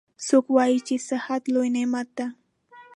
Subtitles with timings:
[0.27, 2.27] څوک وایي چې صحت لوی نعمت ده